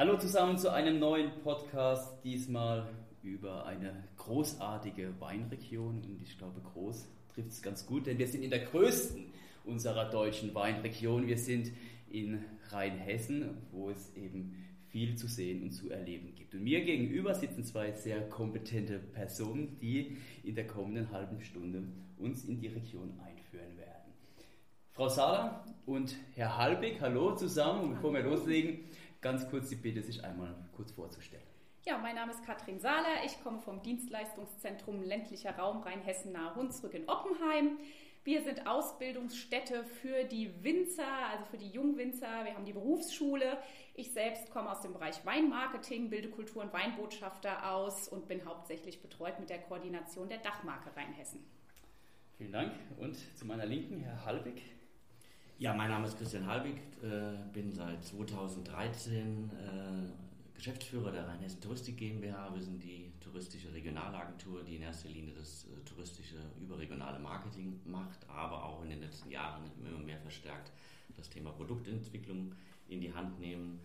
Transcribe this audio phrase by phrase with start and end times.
[0.00, 2.88] Hallo zusammen zu einem neuen Podcast, diesmal
[3.22, 8.42] über eine großartige Weinregion und ich glaube, groß trifft es ganz gut, denn wir sind
[8.42, 9.26] in der größten
[9.66, 11.26] unserer deutschen Weinregion.
[11.26, 11.70] Wir sind
[12.08, 16.54] in Rheinhessen, wo es eben viel zu sehen und zu erleben gibt.
[16.54, 21.82] Und mir gegenüber sitzen zwei sehr kompetente Personen, die in der kommenden halben Stunde
[22.16, 24.14] uns in die Region einführen werden.
[24.92, 27.84] Frau Sala und Herr Halbig, hallo zusammen.
[27.84, 28.80] Und bevor wir loslegen,
[29.20, 31.44] ganz kurz die Bitte, sich einmal kurz vorzustellen.
[31.86, 33.24] Ja, mein Name ist Katrin Sahler.
[33.24, 37.78] Ich komme vom Dienstleistungszentrum ländlicher Raum Rheinhessen nahe Hunsrück in Oppenheim.
[38.22, 42.44] Wir sind Ausbildungsstätte für die Winzer, also für die Jungwinzer.
[42.44, 43.56] Wir haben die Berufsschule.
[43.94, 49.00] Ich selbst komme aus dem Bereich Weinmarketing, bilde Kultur- und Weinbotschafter aus und bin hauptsächlich
[49.00, 51.40] betreut mit der Koordination der Dachmarke Rheinhessen.
[52.36, 52.72] Vielen Dank.
[52.98, 54.62] Und zu meiner Linken, Herr Halbig.
[55.60, 61.98] Ja, mein Name ist Christian Halbig, äh, bin seit 2013 äh, Geschäftsführer der Rheinhessen Touristik
[61.98, 62.54] GmbH.
[62.54, 68.26] Wir sind die touristische Regionalagentur, die in erster Linie das äh, touristische überregionale Marketing macht,
[68.26, 70.72] aber auch in den letzten Jahren immer mehr verstärkt
[71.14, 72.54] das Thema Produktentwicklung
[72.88, 73.80] in die Hand nehmen,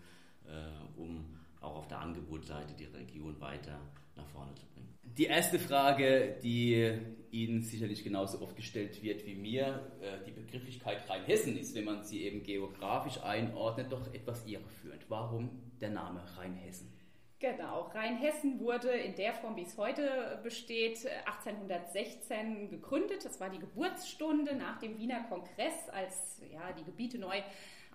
[0.96, 1.26] um
[1.66, 3.80] auch auf der Angebotsseite die Region weiter
[4.14, 4.88] nach vorne zu bringen.
[5.02, 6.92] Die erste Frage, die
[7.30, 12.04] Ihnen sicherlich genauso oft gestellt wird wie mir, äh, die Begrifflichkeit Rheinhessen ist, wenn man
[12.04, 15.04] sie eben geografisch einordnet, doch etwas irreführend.
[15.08, 15.50] Warum
[15.80, 16.92] der Name Rheinhessen?
[17.38, 23.26] Genau, Rheinhessen wurde in der Form, wie es heute besteht, 1816 gegründet.
[23.26, 27.42] Das war die Geburtsstunde nach dem Wiener Kongress, als ja, die Gebiete neu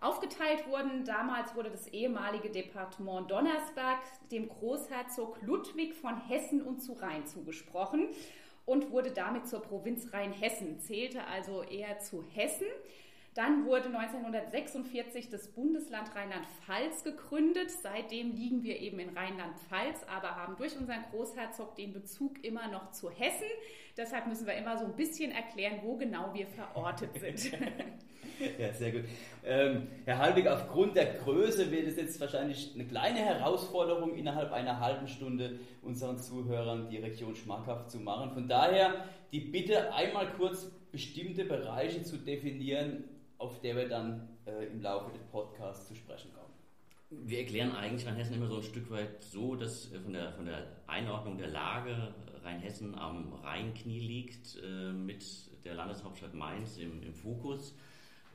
[0.02, 1.06] aufgeteilt wurden.
[1.06, 4.00] Damals wurde das ehemalige Departement Donnersberg
[4.32, 8.10] dem Großherzog Ludwig von Hessen und zu Rhein zugesprochen
[8.66, 12.68] und wurde damit zur Provinz Rheinhessen, zählte also eher zu Hessen.
[13.34, 17.72] Dann wurde 1946 das Bundesland Rheinland-Pfalz gegründet.
[17.72, 22.92] Seitdem liegen wir eben in Rheinland-Pfalz, aber haben durch unseren Großherzog den Bezug immer noch
[22.92, 23.48] zu Hessen.
[23.98, 27.52] Deshalb müssen wir immer so ein bisschen erklären, wo genau wir verortet sind.
[28.60, 29.04] ja, sehr gut.
[29.44, 34.80] Ähm, Herr Halbig, aufgrund der Größe wird es jetzt wahrscheinlich eine kleine Herausforderung, innerhalb einer
[34.80, 38.32] halben Stunde unseren Zuhörern die Region schmackhaft zu machen.
[38.32, 43.06] Von daher die Bitte, einmal kurz bestimmte Bereiche zu definieren,
[43.38, 46.51] auf der wir dann äh, im Laufe des Podcasts zu sprechen kommen.
[47.14, 50.46] Wir erklären eigentlich Rheinhessen immer so ein Stück weit so, dass äh, von der, von
[50.46, 55.26] der Einordnung der Lage Rheinhessen am Rheinknie liegt, äh, mit
[55.66, 57.76] der Landeshauptstadt Mainz im, im Fokus.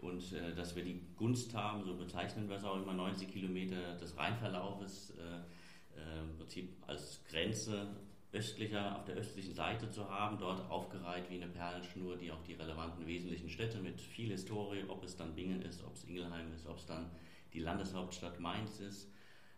[0.02, 3.94] Und äh, dass wir die Gunst haben, so bezeichnen wir es auch immer, 90 Kilometer
[3.96, 7.88] des Rheinverlaufes äh, äh, im Prinzip als Grenze
[8.32, 12.52] östlicher, auf der östlichen Seite zu haben, dort aufgereiht wie eine Perlenschnur, die auch die
[12.52, 16.66] relevanten wesentlichen Städte mit viel Historie, ob es dann Bingen ist, ob es Ingelheim ist,
[16.66, 17.10] ob es dann
[17.56, 19.10] die Landeshauptstadt Mainz ist,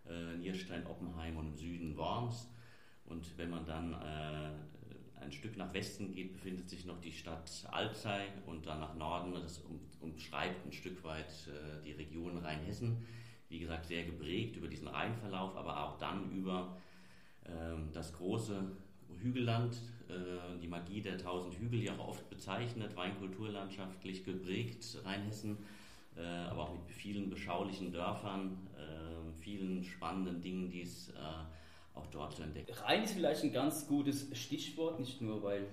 [0.08, 2.48] äh, Nierstein, Oppenheim und im Süden Worms.
[3.04, 7.50] Und wenn man dann äh, ein Stück nach Westen geht, befindet sich noch die Stadt
[7.72, 13.04] Alzey und dann nach Norden, das um, umschreibt ein Stück weit äh, die Region Rheinhessen.
[13.48, 16.76] Wie gesagt, sehr geprägt über diesen Rheinverlauf, aber auch dann über
[17.46, 18.62] ähm, das große
[19.20, 19.74] Hügelland,
[20.08, 25.87] äh, die Magie der tausend Hügel, die auch oft bezeichnet, weinkulturlandschaftlich geprägt, Rheinhessen, äh,
[26.20, 31.12] aber auch mit vielen beschaulichen Dörfern, äh, vielen spannenden Dingen, die es
[31.94, 32.72] auch dort zu entdecken.
[32.84, 35.66] Rhein ist vielleicht ein ganz gutes Stichwort, nicht nur weil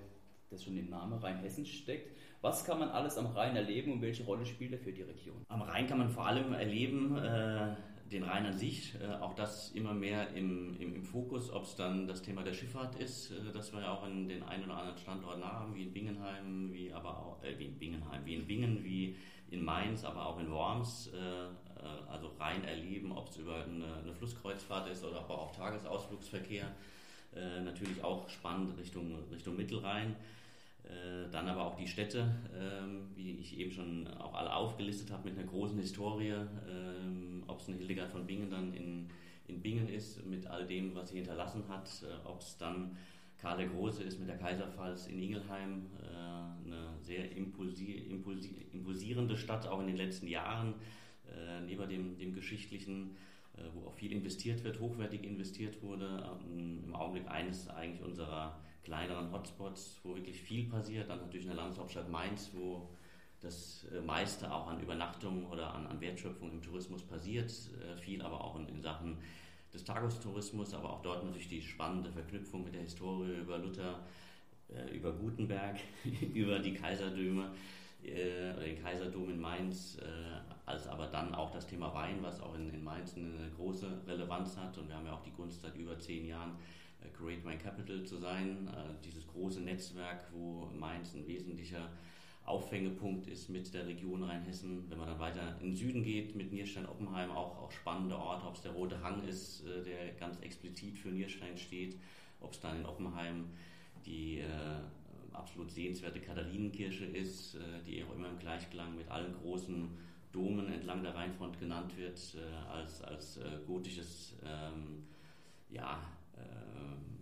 [0.50, 2.16] das schon im Namen Rheinhessen steckt.
[2.42, 5.44] Was kann man alles am Rhein erleben und welche Rolle spielt er für die Region?
[5.48, 7.76] Am Rhein kann man vor allem erleben, äh,
[8.12, 11.76] den Rhein an sich, äh, auch das immer mehr im, im, im Fokus, ob es
[11.76, 14.78] dann das Thema der Schifffahrt ist, äh, das wir ja auch in den einen oder
[14.78, 18.46] anderen Standorten haben, wie in Bingenheim, wie aber auch, äh, wie in Bingenheim, wie in
[18.46, 19.16] Bingen, wie
[19.50, 23.96] in Mainz, aber auch in Worms, äh, äh, also rein erleben, ob es über eine,
[24.04, 26.66] eine, Flusskreuzfahrt ist oder aber auch Tagesausflugsverkehr,
[27.36, 30.16] äh, natürlich auch spannend Richtung, Richtung Mittelrhein.
[30.86, 35.30] Äh, dann aber auch die Städte, ähm, wie ich eben schon auch alle aufgelistet habe,
[35.30, 36.36] mit einer großen Historie,
[36.70, 39.10] ähm, ob es eine Hildegard von Bingen dann in,
[39.48, 42.96] in Bingen ist, mit all dem, was sie hinterlassen hat, äh, ob es dann
[43.38, 49.38] Karl der Große ist mit der Kaiserpfalz in Ingelheim, äh, eine sehr impulsi impulsi impulsierende
[49.38, 50.76] Stadt, auch in den letzten Jahren,
[51.66, 53.18] neben dem, dem geschichtlichen
[53.74, 56.38] wo auch viel investiert wird, hochwertig investiert wurde.
[56.54, 61.10] Ähm, Im Augenblick eines eigentlich unserer kleineren Hotspots, wo wirklich viel passiert.
[61.10, 62.90] Dann natürlich in der Landeshauptstadt Mainz, wo
[63.42, 67.52] das äh, meiste auch an Übernachtungen oder an, an Wertschöpfung im Tourismus passiert.
[67.52, 69.18] Äh, viel aber auch in, in Sachen
[69.76, 74.00] des Tagestourismus, aber auch dort natürlich die spannende Verknüpfung mit der Historie über Luther,
[74.70, 75.80] äh, über Gutenberg,
[76.34, 77.52] über die Kaiserdöme
[78.04, 80.06] äh, den Kaiserdom in Mainz, äh,
[80.66, 84.58] als aber dann auch das Thema Wein, was auch in, in Mainz eine große Relevanz
[84.58, 84.78] hat.
[84.78, 86.56] Und wir haben ja auch die Gunst seit über zehn Jahren,
[87.14, 88.68] Great Wine Capital zu sein,
[89.04, 91.90] dieses große Netzwerk, wo Mainz ein wesentlicher
[92.46, 94.90] Auffängepunkt ist mit der Region Rheinhessen.
[94.90, 98.56] Wenn man dann weiter in den Süden geht, mit Nierstein-Oppenheim, auch, auch spannende Orte, ob
[98.56, 101.98] es der Rote Hang ist, äh, der ganz explizit für Nierstein steht,
[102.40, 103.46] ob es dann in Oppenheim
[104.06, 104.46] die äh,
[105.34, 109.90] absolut sehenswerte Katharinenkirche ist, äh, die auch immer im Gleichklang mit allen großen
[110.32, 115.04] Domen entlang der Rheinfront genannt wird, äh, als, als äh, gotisches, ähm,
[115.70, 116.00] ja,
[116.36, 117.15] äh,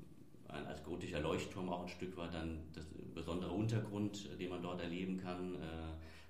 [0.53, 5.17] als gotischer Leuchtturm auch ein Stück weit dann das besondere Untergrund, den man dort erleben
[5.17, 5.57] kann.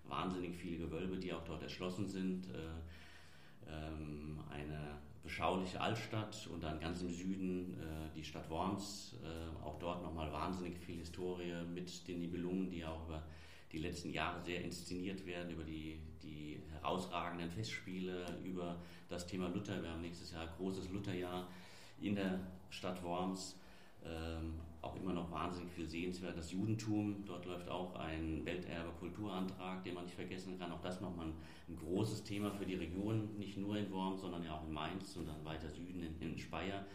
[0.05, 2.47] wahnsinnig viele Gewölbe, die auch dort erschlossen sind.
[3.67, 9.15] Ähm, eine beschauliche Altstadt und dann ganz im Süden äh, die Stadt Worms.
[9.23, 13.23] Äh, auch dort nochmal wahnsinnig viel Historie mit den Nibelungen, die auch über
[13.71, 18.77] die letzten Jahre sehr inszeniert werden, über die, die herausragenden Festspiele, über
[19.09, 19.81] das Thema Luther.
[19.81, 21.47] Wir haben nächstes Jahr großes Lutherjahr
[22.01, 22.39] in der
[22.69, 23.57] Stadt Worms.
[24.05, 24.53] Ähm,
[24.83, 26.37] auch immer noch wahnsinnig viel sehenswert.
[26.37, 30.71] Das Judentum, dort läuft auch ein Welterbe-Kulturantrag, den man nicht vergessen kann.
[30.71, 31.33] Auch das nochmal ein,
[31.69, 35.15] ein großes Thema für die Region, nicht nur in Worms, sondern ja auch in Mainz
[35.15, 36.85] und dann weiter Süden in, in Speyer.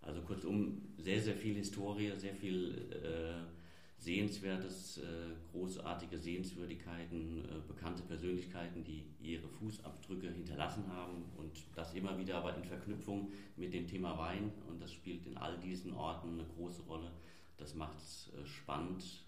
[0.00, 3.55] Also kurzum, sehr, sehr viel Historie, sehr viel äh,
[3.98, 12.16] Sehenswertes, äh, großartige Sehenswürdigkeiten, äh, bekannte Persönlichkeiten, die ihre Fußabdrücke hinterlassen haben und das immer
[12.18, 16.34] wieder aber in Verknüpfung mit dem Thema Wein und das spielt in all diesen Orten
[16.34, 17.10] eine große Rolle.
[17.56, 19.24] Das macht es äh, spannend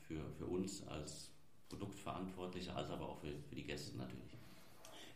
[0.00, 1.32] für, für uns als
[1.70, 4.39] Produktverantwortliche, als aber auch für, für die Gäste natürlich.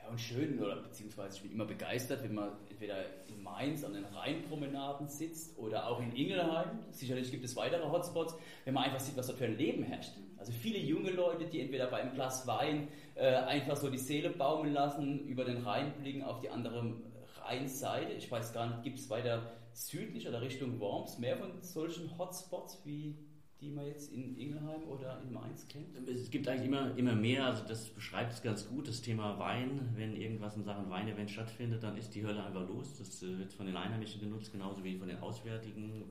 [0.04, 2.96] Ja, und schön, oder beziehungsweise ich bin immer begeistert, wenn man entweder
[3.26, 6.80] in Mainz an den Rheinpromenaden sitzt oder auch in Ingelheim.
[6.90, 10.12] Sicherlich gibt es weitere Hotspots, wenn man einfach sieht, was dort für ein Leben herrscht.
[10.36, 14.30] Also viele junge Leute, die entweder bei einem Glas Wein äh, einfach so die Seele
[14.30, 16.94] baumeln lassen, über den Rhein blicken auf die andere
[17.40, 18.12] Rheinseite.
[18.12, 22.82] Ich weiß gar nicht, gibt es weiter südlich oder Richtung Worms mehr von solchen Hotspots
[22.84, 23.16] wie
[23.64, 25.96] die man jetzt in Ingelheim oder in Mainz kennt?
[26.08, 29.88] Es gibt eigentlich immer, immer mehr, also das beschreibt es ganz gut, das Thema Wein.
[29.96, 32.98] Wenn irgendwas in Sachen Weinevent stattfindet, dann ist die Hölle einfach los.
[32.98, 36.04] Das äh, wird von den Einheimischen genutzt, genauso wie von den Auswärtigen.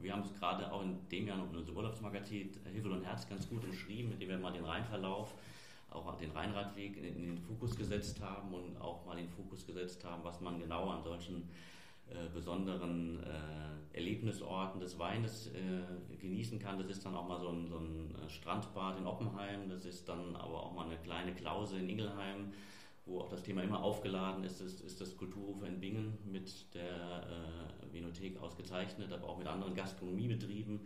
[0.00, 3.28] Wir haben es gerade auch in dem Jahr noch in unserem Urlaubsmagazin Himmel und Herz
[3.28, 5.34] ganz gut umschrieben, mit dem wir mal den Rheinverlauf,
[5.90, 10.22] auch den Rheinradweg in, den Fokus gesetzt haben und auch mal den Fokus gesetzt haben,
[10.24, 11.48] was man genau an solchen
[12.08, 16.78] äh, besonderen äh, Erlebnisorten des Weines äh, genießen kann.
[16.78, 20.08] Das ist dann auch mal so ein, so ein, äh, Strandbad in Oppenheim, das ist
[20.08, 22.52] dann aber auch mal eine kleine Klause in Ingelheim,
[23.06, 27.26] wo auch das Thema immer aufgeladen ist, ist, ist das Kulturhof in Bingen mit der
[27.82, 30.80] äh, Vinothek ausgezeichnet, aber auch mit anderen Gastronomiebetrieben.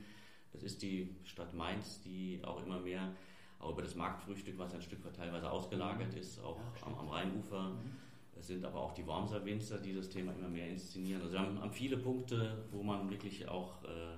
[0.52, 3.12] Das ist die Stadt Mainz, die auch immer mehr
[3.58, 7.08] auch über das Marktfrühstück, was ein Stück weit teilweise ausgelagert ist, auch ja, am, am,
[7.08, 7.70] Rheinufer.
[7.70, 8.09] Mhm
[8.40, 11.20] es sind aber auch die Wormser Winzer, die das Thema immer mehr inszenieren.
[11.20, 14.16] Also wir haben, haben viele Punkte, wo man wirklich auch äh,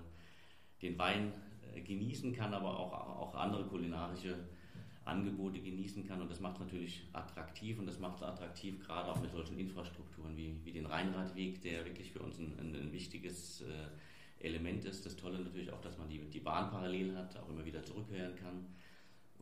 [0.81, 1.33] den Wein
[1.75, 4.37] äh, genießen kann, aber auch, auch andere kulinarische
[5.05, 6.21] Angebote genießen kann.
[6.23, 10.37] Und das macht natürlich attraktiv und das macht es attraktiv, gerade auch mit solchen Infrastrukturen
[10.37, 15.05] wie, wie den Rheinradweg, der wirklich für uns ein, ein, ein wichtiges äh, Element ist.
[15.05, 18.37] Das Tolle natürlich auch, dass man die, die Bahn parallel hat, auch immer wieder zurückhören
[18.37, 18.67] kann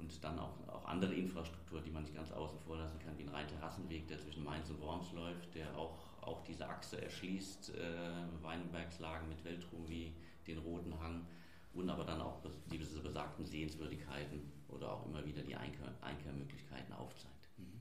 [0.00, 3.22] und dann auch, auch andere Infrastruktur, die man nicht ganz außen vor lassen kann, wie
[3.22, 8.42] ein Rhein-Terrassenweg, der zwischen Mainz und Worms läuft, der auch, auch diese Achse erschließt, äh,
[8.42, 10.12] Weinbergslagen mit Weltruhm wie
[10.46, 11.26] den Roten Hang
[11.74, 12.38] und aber dann auch
[12.70, 17.48] diese besagten Sehenswürdigkeiten oder auch immer wieder die Einkehr Einkehrmöglichkeiten aufzeigt.
[17.58, 17.80] Mhm.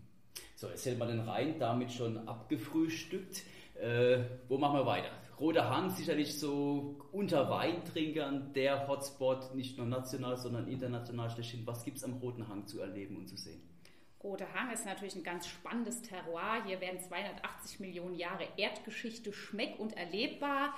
[0.55, 3.43] So, jetzt hätte man den Rhein damit schon abgefrühstückt.
[3.75, 5.11] Äh, wo machen wir weiter?
[5.39, 11.65] Roter Hang sicherlich so unter Weintrinkern der Hotspot, nicht nur national, sondern international schlechthin.
[11.65, 13.61] Was gibt es am Roten Hang zu erleben und zu sehen?
[14.21, 16.65] Roter Hang ist natürlich ein ganz spannendes Terroir.
[16.65, 20.73] Hier werden 280 Millionen Jahre Erdgeschichte schmeck- und erlebbar.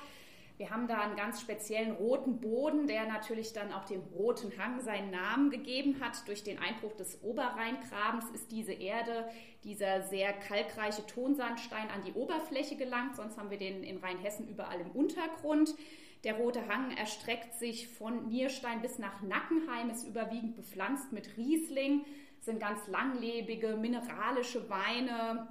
[0.62, 4.80] Wir haben da einen ganz speziellen roten Boden, der natürlich dann auch dem Roten Hang
[4.80, 6.27] seinen Namen gegeben hat.
[6.27, 9.27] Durch den Einbruch des Oberrheingrabens ist diese Erde,
[9.63, 13.15] dieser sehr kalkreiche Tonsandstein an die Oberfläche gelangt.
[13.15, 15.74] Sonst haben wir den in Rheinhessen überall im Untergrund.
[16.24, 22.06] Der Rote Hang erstreckt sich von Nierstein bis nach Nackenheim, ist überwiegend bepflanzt mit Riesling,
[22.39, 25.48] sind ganz langlebige, mineralische Weine,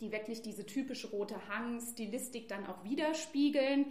[0.00, 3.86] die wirklich diese typische Rote Hang-Stilistik dann auch widerspiegeln.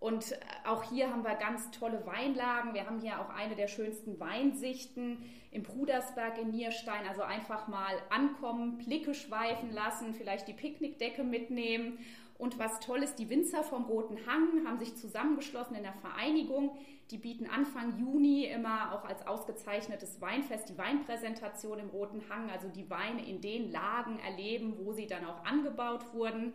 [0.00, 2.72] Und auch hier haben wir ganz tolle Weinlagen.
[2.72, 7.06] Wir haben hier auch eine der schönsten Weinsichten im Brudersberg in Nierstein.
[7.08, 11.98] Also einfach mal ankommen, Blicke schweifen lassen, vielleicht die Picknickdecke mitnehmen
[12.38, 16.78] Und was toll ist, die Winzer vom Roten Hang haben sich zusammengeschlossen in der Vereinigung.
[17.10, 22.68] Die bieten Anfang Juni immer auch als ausgezeichnetes Weinfest die Weinpräsentation im Roten Hang, also
[22.68, 26.54] die Weine in den Lagen erleben, wo sie dann auch angebaut wurden.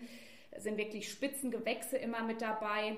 [0.52, 2.98] Es sind wirklich Spitzengewächse immer mit dabei.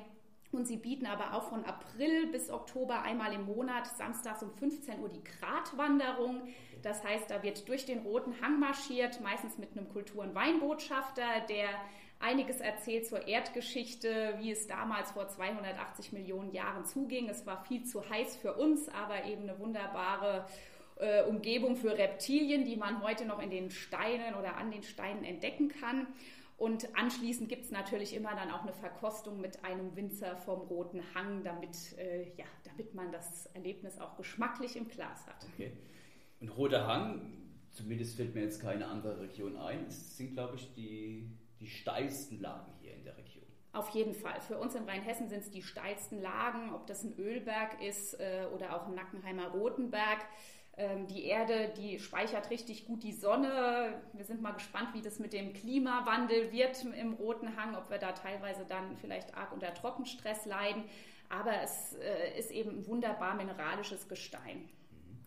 [0.55, 4.99] Und sie bieten aber auch von April bis Oktober einmal im Monat samstags um 15
[4.99, 6.47] Uhr die Gratwanderung.
[6.81, 11.23] Das heißt, da wird durch den Roten Hang marschiert, meistens mit einem Kultur- und Weinbotschafter,
[11.49, 11.67] der
[12.19, 17.29] einiges erzählt zur Erdgeschichte, wie es damals vor 280 Millionen Jahren zuging.
[17.29, 20.45] Es war viel zu heiß für uns, aber eben eine wunderbare
[20.97, 25.23] äh, Umgebung für Reptilien, die man heute noch in den Steinen oder an den Steinen
[25.23, 26.07] entdecken kann.
[26.57, 31.01] Und anschließend gibt es natürlich immer dann auch eine Verkostung mit einem Winzer vom Roten
[31.13, 35.45] Hang, damit, äh, ja, damit man das Erlebnis auch geschmacklich im Glas hat.
[35.53, 35.73] Okay.
[36.39, 37.33] Und Roter Hang,
[37.71, 42.39] zumindest fällt mir jetzt keine andere Region ein, es sind, glaube ich, die, die steilsten
[42.39, 43.43] Lagen hier in der Region.
[43.73, 44.39] Auf jeden Fall.
[44.39, 48.47] Für uns in Rheinhessen sind es die steilsten Lagen, ob das ein Ölberg ist äh,
[48.53, 50.19] oder auch ein Nackenheimer Rotenberg.
[50.77, 54.01] Ähm, die Erde, die speichert richtig gut die Sonne.
[54.13, 57.97] Wir sind mal gespannt, wie das mit dem Klimawandel wird im Roten Hang, ob wir
[57.97, 60.83] da teilweise dann vielleicht arg unter Trockenstress leiden.
[61.29, 64.57] Aber es äh, ist eben ein wunderbar mineralisches Gestein.
[64.91, 65.17] Mhm.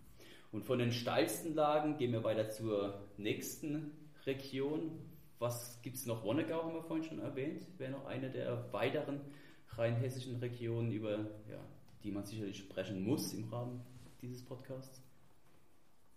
[0.52, 3.92] Und von den steilsten Lagen gehen wir weiter zur nächsten
[4.26, 5.00] Region.
[5.38, 6.24] Was gibt es noch?
[6.24, 7.66] Wonnegau haben wir vorhin schon erwähnt.
[7.78, 9.20] Wäre noch eine der weiteren
[9.70, 11.12] rheinhessischen Regionen, über
[11.48, 11.60] ja,
[12.02, 13.80] die man sicherlich sprechen muss im Rahmen
[14.20, 15.07] dieses Podcasts.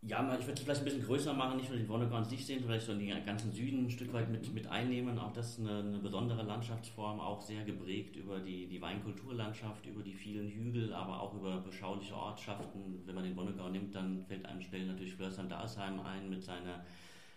[0.04, 2.44] Ja, ich würde es vielleicht ein bisschen größer machen, nicht nur den Wonnegau an sich
[2.44, 5.20] sehen, vielleicht so den ganzen Süden ein Stück weit mit, mit einnehmen.
[5.20, 10.02] Auch das ist eine, eine besondere Landschaftsform, auch sehr geprägt über die, die Weinkulturlandschaft, über
[10.02, 13.04] die vielen Hügel, aber auch über beschauliche Ortschaften.
[13.06, 16.84] Wenn man den Wonnegau nimmt, dann fällt einem schnell natürlich Flörsheim-Dalsheim ein mit seiner,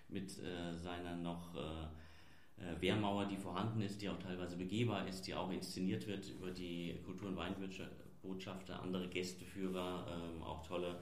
[0.09, 5.27] mit, äh, seiner noch äh, äh, Wehrmauer, die vorhanden ist, die auch teilweise begehbar ist,
[5.27, 10.97] die auch inszeniert wird über die Kultur- und Weinbotschafter, andere Gästeführer, ähm, auch tolle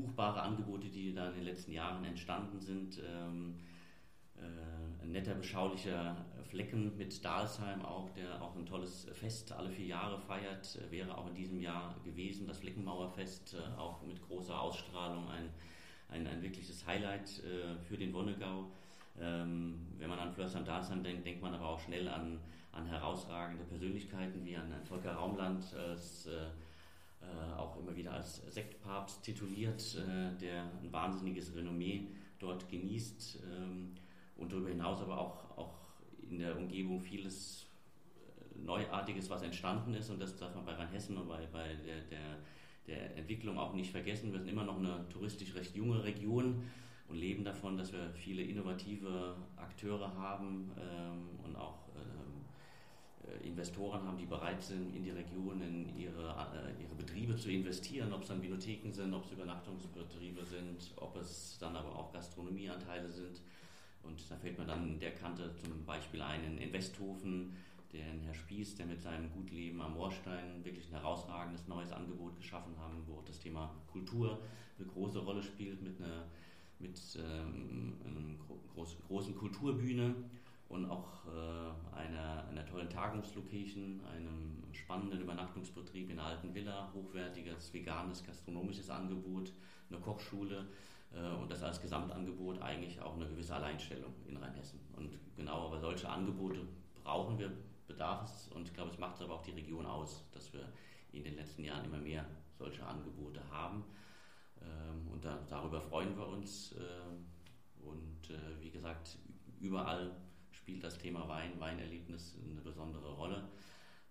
[0.00, 3.00] buchbare Angebote, die da in den letzten Jahren entstanden sind.
[3.06, 3.56] Ähm,
[4.36, 9.86] äh, ein netter, beschaulicher Flecken mit Dalsheim auch, der auch ein tolles Fest alle vier
[9.86, 12.46] Jahre feiert, äh, wäre auch in diesem Jahr gewesen.
[12.46, 15.50] Das Fleckenmauerfest, äh, auch mit großer Ausstrahlung, ein,
[16.08, 17.28] ein, ein wirkliches Highlight
[17.84, 18.66] für den Wonnegau.
[19.20, 22.40] Ähm, wenn man an Flörsheim Dalsheim denkt, denkt man aber auch schnell an,
[22.72, 26.28] an herausragende Persönlichkeiten wie an, an Volker Raumland als
[27.22, 32.08] äh, auch immer wieder als Sektpapst tituliert, äh, der ein wahnsinniges Renommee
[32.38, 33.94] dort genießt ähm,
[34.36, 35.74] und darüber hinaus aber auch, auch
[36.28, 37.66] in der Umgebung vieles
[38.16, 42.00] äh, Neuartiges, was entstanden ist und das darf man bei Rheinhessen und bei, bei der,
[42.04, 42.38] der,
[42.86, 44.32] der Entwicklung auch nicht vergessen.
[44.32, 46.64] Wir sind immer noch eine touristisch recht junge Region
[47.08, 52.29] und leben davon, dass wir viele innovative Akteure haben ähm, und auch äh,
[53.42, 58.12] Investoren haben, die bereit sind, in die Region, in ihre, äh, ihre Betriebe zu investieren,
[58.12, 63.10] ob es dann Bibliotheken sind, ob es Übernachtungsbetriebe sind, ob es dann aber auch Gastronomieanteile
[63.10, 63.40] sind.
[64.02, 67.54] Und da fällt mir dann der Kante zum Beispiel ein in Westhofen,
[67.92, 72.72] der Herr Spieß, der mit seinem Gutleben am Moorstein wirklich ein herausragendes neues Angebot geschaffen
[72.78, 74.40] haben, wo das Thema Kultur
[74.78, 76.24] eine große Rolle spielt mit einer
[76.80, 80.14] mit ähm, einer groß, großen Kulturbühne
[80.70, 87.74] und auch äh, einer, einer tollen Tagungslocation, einem spannenden Übernachtungsbetrieb in einer alten Villa, hochwertiges
[87.74, 89.52] veganes gastronomisches Angebot,
[89.90, 90.68] eine Kochschule
[91.12, 94.80] äh, und das als Gesamtangebot eigentlich auch eine gewisse Alleinstellung in Rheinhessen.
[94.96, 96.60] Und genau aber solche Angebote
[97.02, 97.50] brauchen wir,
[97.88, 100.72] bedarf es und ich glaube, es macht aber auch die Region aus, dass wir
[101.10, 102.24] in den letzten Jahren immer mehr
[102.56, 103.82] solche Angebote haben.
[104.62, 106.72] Ähm, und da, darüber freuen wir uns.
[106.72, 109.18] Äh, und äh, wie gesagt,
[109.58, 110.14] überall
[110.70, 113.42] spielt das Thema Wein, Weinerlebnis eine besondere Rolle.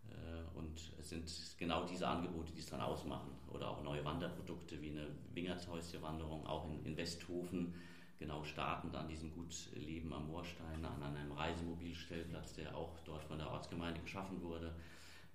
[0.10, 3.32] Äh, und es sind genau diese Angebote, die es dann ausmachen.
[3.48, 7.74] Oder auch neue Wanderprodukte wie eine Wingertshäuschen-Wanderung, auch in, in Westhofen,
[8.18, 13.38] genau startend an diesem Gut Leben am Moorstein, an einem Reisemobilstellplatz, der auch dort von
[13.38, 14.76] der Ortsgemeinde geschaffen wurde,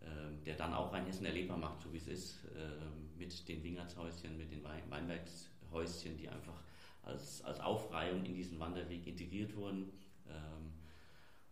[0.02, 4.36] äh, der dann auch Rheinhessen erlebbar macht, so wie es ist, äh, mit den Wingertshäuschen,
[4.36, 6.60] mit den Weinbergshäuschen, die einfach
[7.02, 9.90] als, als Aufreihung in diesen Wanderweg integriert wurden.
[10.28, 10.83] Ähm,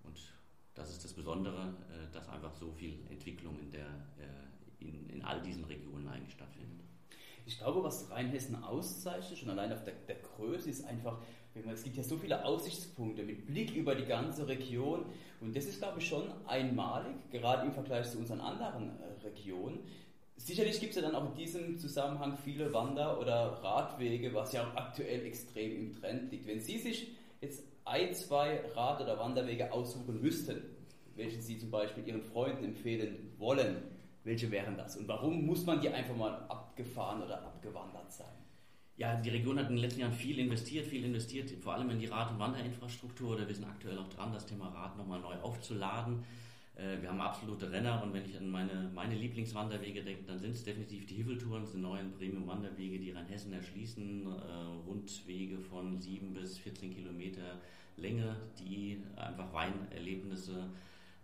[0.04, 0.18] und
[0.74, 3.86] das ist das Besondere, äh, dass einfach so viel Entwicklung in, der,
[4.18, 6.80] äh, in, in all diesen Regionen eigentlich stattfindet.
[7.44, 11.18] Ich glaube, was Rheinhessen auszeichnet, schon allein auf der, der Größe, ist einfach,
[11.54, 15.04] es gibt ja so viele Aussichtspunkte mit Blick über die ganze Region.
[15.40, 19.80] Und das ist, glaube ich, schon einmalig, gerade im Vergleich zu unseren anderen äh, Regionen.
[20.36, 24.66] Sicherlich gibt es ja dann auch in diesem Zusammenhang viele Wander- oder Radwege, was ja
[24.66, 26.46] auch aktuell extrem im Trend liegt.
[26.46, 30.62] Wenn Sie sich jetzt ein, zwei Rad- oder Wanderwege aussuchen müssten,
[31.16, 33.82] welche Sie zum Beispiel Ihren Freunden empfehlen wollen,
[34.24, 34.96] welche wären das?
[34.96, 38.28] Und warum muss man die einfach mal abgefahren oder abgewandert sein?
[38.96, 41.98] Ja, die Region hat in den letzten Jahren viel investiert, viel investiert, vor allem in
[41.98, 43.36] die Rad- und Wanderinfrastruktur.
[43.36, 46.24] Da wir sind aktuell auch dran, das Thema Rad nochmal neu aufzuladen.
[46.82, 50.50] Äh, wir haben absolute Renner und wenn ich an meine, meine Lieblingswanderwege denke, dann sind
[50.50, 56.58] es definitiv die Hiveltouren, die neuen Premium-Wanderwege, die Rheinhessen erschließen, äh, Rundwege von 7 bis
[56.58, 57.60] 14 Kilometer
[57.96, 60.70] Länge, die einfach Weinerlebnisse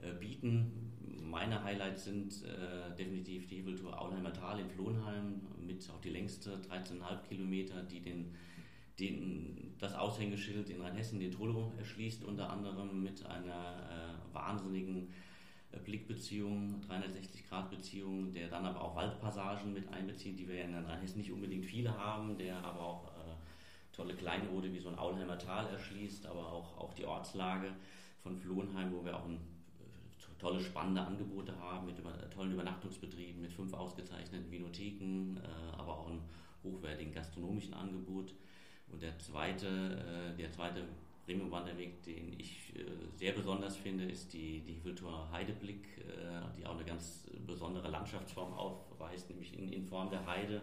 [0.00, 0.92] äh, bieten.
[1.22, 6.56] Meine Highlights sind äh, definitiv die Hiveltour Aulheimer Tal in Flohnheim mit auch die längste
[6.70, 8.34] 13,5 Kilometer, die den,
[9.00, 15.08] den, das Aushängeschild in Rheinhessen, den Trullo, erschließt, unter anderem mit einer äh, wahnsinnigen
[15.76, 21.30] Blickbeziehung, 360-Grad-Beziehung, der dann aber auch Waldpassagen mit einbezieht, die wir ja in Rheinhessen nicht
[21.30, 23.34] unbedingt viele haben, der aber auch äh,
[23.92, 27.72] tolle Kleinode wie so ein Aulheimer Tal erschließt, aber auch, auch die Ortslage
[28.22, 33.42] von Flohnheim, wo wir auch ein äh, tolle, spannende Angebote haben mit über, tollen Übernachtungsbetrieben,
[33.42, 36.22] mit fünf ausgezeichneten Vinotheken, äh, aber auch einem
[36.64, 38.32] hochwertigen gastronomischen Angebot.
[38.90, 40.84] Und der zweite, äh, der zweite
[41.28, 46.75] Premium-Wanderweg, den ich äh, sehr besonders finde, ist die, die Hiveltour Heideblick, äh, die auch
[46.75, 50.62] eine ganz besondere Landschaftsform aufweist, nämlich in, in Form der Heide.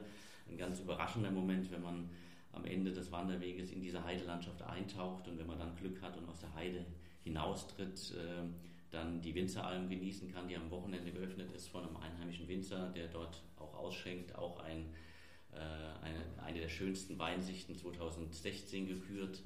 [0.49, 2.09] Ein ganz überraschender Moment, wenn man
[2.51, 6.27] am Ende des Wanderweges in diese Heidelandschaft eintaucht und wenn man dann Glück hat und
[6.27, 6.83] aus der Heide
[7.23, 8.47] hinaustritt, äh,
[8.89, 13.07] dann die Winzeralm genießen kann, die am Wochenende geöffnet ist von einem einheimischen Winzer, der
[13.07, 14.85] dort auch ausschenkt, auch ein,
[15.51, 19.41] eine, eine der schönsten Weinsichten 2016 gekürt.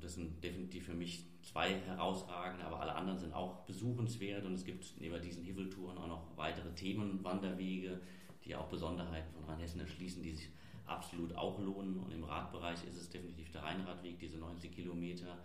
[0.00, 4.64] Das sind definitiv für mich zwei herausragende, aber alle anderen sind auch besuchenswert und es
[4.64, 8.00] gibt neben diesen Hiveltouren auch noch weitere Themenwanderwege,
[8.44, 10.50] die auch Besonderheiten von Rheinhessen erschließen, die sich
[10.86, 11.98] absolut auch lohnen.
[11.98, 15.38] Und im Radbereich ist es definitiv der Rheinradweg, diese 90 Kilometer,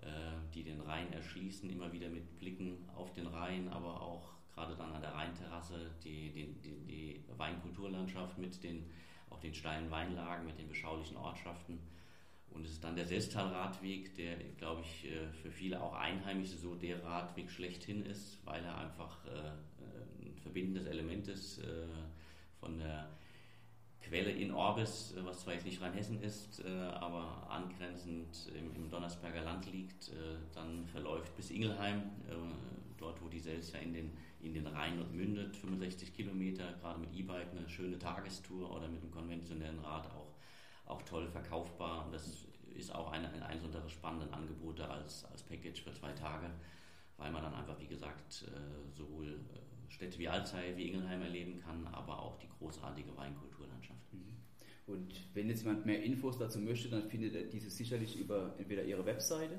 [0.00, 0.06] äh,
[0.54, 4.92] die den Rhein erschließen, immer wieder mit Blicken auf den Rhein, aber auch gerade dann
[4.92, 8.90] an der Rheinterrasse die, die, die, die Weinkulturlandschaft mit den,
[9.30, 11.78] auch den steilen Weinlagen, mit den beschaulichen Ortschaften.
[12.56, 16.74] Und es ist dann der Selztal-Radweg, der, glaube ich, äh, für viele auch Einheimische so
[16.74, 21.60] der Radweg schlechthin ist, weil er einfach äh, ein verbindendes Element ist
[22.60, 23.10] von der
[24.00, 30.12] Quelle in Orbis, was zwar jetzt nicht Rheinhessen ist, aber angrenzend im, Donnersberger Land liegt,
[30.54, 32.10] dann verläuft bis Ingelheim,
[32.96, 37.12] dort wo die Sels ja in den, in den Rhein mündet, 65 Kilometer, gerade mit
[37.14, 40.25] E-Bike eine schöne Tagestour oder mit einem konventionellen Rad auch
[40.86, 42.06] auch toll verkaufbar.
[42.06, 46.50] Und das ist auch eine, eines unserer spannenden Angebote als, als Package für zwei Tage,
[47.16, 51.60] weil man dann einfach, wie gesagt, äh, sowohl äh, Städte wie Alzey, wie Ingelheim erleben
[51.60, 54.12] kann, aber auch die großartige Weinkulturlandschaft.
[54.12, 54.36] Mhm.
[54.86, 58.84] Und wenn jetzt jemand mehr Infos dazu möchte, dann findet er diese sicherlich über entweder
[58.84, 59.58] Ihre Webseite.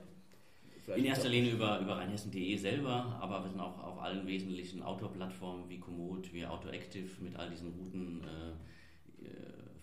[0.95, 5.67] In erster Linie über, über rheinhessen.de selber, aber wir sind auch auf allen wesentlichen Outdoor-Plattformen
[5.67, 9.27] wie Komoot, wie AutoActive mit all diesen Routen äh,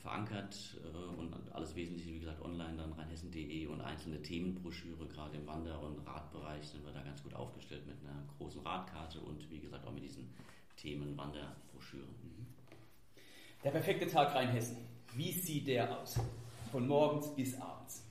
[0.05, 5.47] verankert äh, und alles Wesentliche, wie gesagt, online dann rheinhessen.de und einzelne Themenbroschüre, gerade im
[5.47, 9.59] Wander- und Radbereich sind wir da ganz gut aufgestellt mit einer großen Radkarte und wie
[9.59, 10.29] gesagt auch mit diesen
[10.77, 12.15] Themen-Wanderbroschüren.
[12.23, 12.47] Mhm.
[13.65, 14.77] Der perfekte Tag Rheinhessen,
[15.15, 16.21] wie sieht der aus?
[16.71, 18.04] Von morgens bis abends.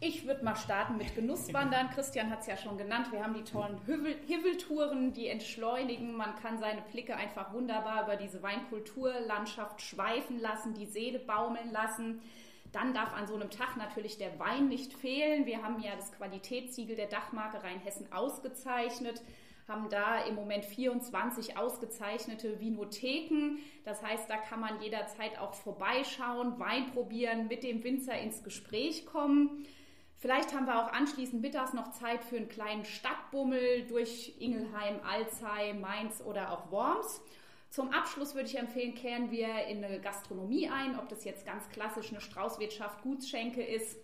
[0.00, 1.90] Ich würde mal starten mit Genusswandern.
[1.94, 3.10] Christian hat es ja schon genannt.
[3.10, 3.80] Wir haben die tollen
[4.26, 6.14] Hiveltouren, die entschleunigen.
[6.14, 12.22] Man kann seine Blicke einfach wunderbar über diese Weinkulturlandschaft schweifen lassen, die Seele baumeln lassen.
[12.70, 15.46] Dann darf an so einem Tag natürlich der Wein nicht fehlen.
[15.46, 19.20] Wir haben ja das Qualitätssiegel der Dachmarke Rheinhessen ausgezeichnet
[19.66, 23.58] haben da im Moment 24 ausgezeichnete Vinotheken.
[23.84, 29.04] Das heißt, da kann man jederzeit auch vorbeischauen, Wein probieren, mit dem Winzer ins Gespräch
[29.04, 29.66] kommen.
[30.20, 35.74] Vielleicht haben wir auch anschließend mittags noch Zeit für einen kleinen Stadtbummel durch Ingelheim, Alzey,
[35.74, 37.20] Mainz oder auch Worms.
[37.70, 41.68] Zum Abschluss würde ich empfehlen, kehren wir in eine Gastronomie ein, ob das jetzt ganz
[41.68, 43.96] klassisch eine Straußwirtschaft, Gutsschenke ist,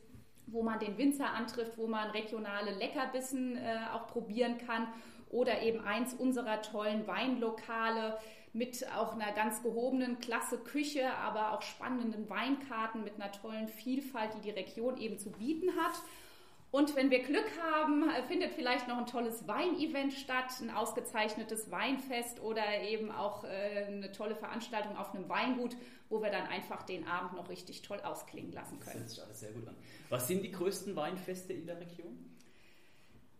[0.47, 4.87] wo man den Winzer antrifft, wo man regionale Leckerbissen äh, auch probieren kann
[5.31, 8.19] oder eben eins unserer tollen Weinlokale,
[8.55, 14.31] mit auch einer ganz gehobenen Klasse Küche, aber auch spannenden Weinkarten mit einer tollen Vielfalt,
[14.37, 15.95] die die Region eben zu bieten hat.
[16.71, 22.41] Und wenn wir Glück haben, findet vielleicht noch ein tolles Weinevent statt, ein ausgezeichnetes Weinfest
[22.43, 25.77] oder eben auch äh, eine tolle Veranstaltung auf einem Weingut,
[26.09, 28.93] wo wir dann einfach den Abend noch richtig toll ausklingen lassen können.
[28.93, 29.77] Das hört sich alles sehr gut an.
[30.11, 32.24] Was sind die größten Weinfeste in der Region?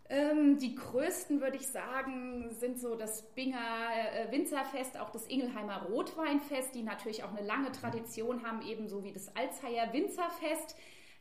[0.07, 5.81] Ähm, die größten, würde ich sagen, sind so das Binger äh, Winzerfest, auch das Ingelheimer
[5.83, 10.75] Rotweinfest, die natürlich auch eine lange Tradition haben, ebenso wie das Alzheimer Winzerfest.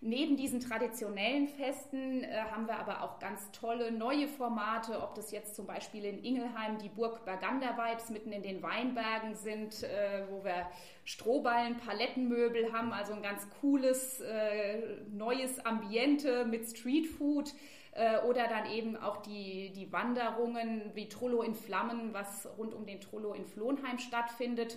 [0.07, 5.31] Neben diesen traditionellen Festen äh, haben wir aber auch ganz tolle neue Formate, ob das
[5.31, 10.27] jetzt zum Beispiel in Ingelheim die Burg Burgander Vibes mitten in den Weinbergen sind, äh,
[10.29, 10.67] wo wir
[11.05, 17.55] Strohballen, Palettenmöbel haben, also ein ganz cooles äh, neues Ambiente mit Streetfood
[17.93, 22.85] äh, oder dann eben auch die, die Wanderungen wie Trullo in Flammen, was rund um
[22.85, 24.77] den Trullo in Flohnheim stattfindet.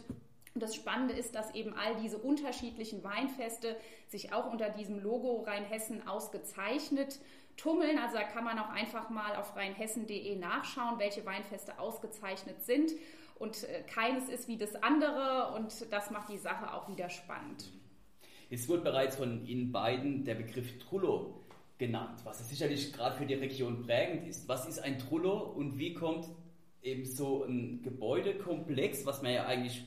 [0.57, 3.75] Und das Spannende ist, dass eben all diese unterschiedlichen Weinfeste
[4.07, 7.19] sich auch unter diesem Logo Rheinhessen ausgezeichnet
[7.57, 7.99] tummeln.
[7.99, 12.89] Also da kann man auch einfach mal auf rheinhessen.de nachschauen, welche Weinfeste ausgezeichnet sind.
[13.35, 17.71] Und äh, keines ist wie das andere und das macht die Sache auch wieder spannend.
[18.49, 21.43] Jetzt wurde bereits von Ihnen beiden der Begriff Trullo
[21.77, 24.49] genannt, was sicherlich gerade für die Region prägend ist.
[24.49, 26.25] Was ist ein Trullo und wie kommt
[26.81, 29.85] eben so ein Gebäudekomplex, was man ja eigentlich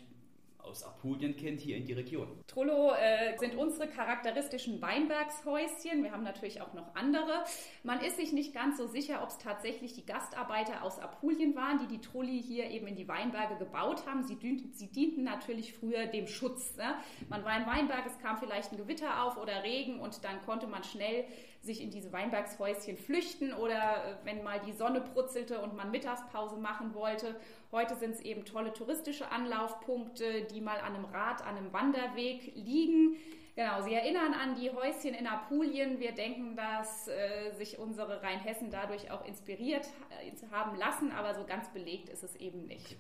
[0.65, 2.43] aus Apulien kennt, hier in die Region.
[2.47, 6.03] Trullo äh, sind unsere charakteristischen Weinbergshäuschen.
[6.03, 7.45] Wir haben natürlich auch noch andere.
[7.83, 11.79] Man ist sich nicht ganz so sicher, ob es tatsächlich die Gastarbeiter aus Apulien waren,
[11.79, 14.23] die die Trulli hier eben in die Weinberge gebaut haben.
[14.25, 16.77] Sie, dienten, sie dienten natürlich früher dem Schutz.
[16.77, 16.95] Ne?
[17.29, 20.67] Man war im Weinberg, es kam vielleicht ein Gewitter auf oder Regen und dann konnte
[20.67, 21.25] man schnell
[21.63, 26.57] sich in diese Weinbergshäuschen flüchten oder äh, wenn mal die Sonne brutzelte und man Mittagspause
[26.57, 27.39] machen wollte.
[27.71, 32.55] Heute sind es eben tolle touristische Anlaufpunkte, die mal an einem Rad, an einem Wanderweg
[32.57, 33.17] liegen.
[33.57, 36.01] Genau, Sie erinnern an die Häuschen in Apulien.
[36.01, 41.45] Wir denken, dass äh, sich unsere Rheinhessen dadurch auch inspiriert äh, haben lassen, aber so
[41.45, 42.97] ganz belegt ist es eben nicht.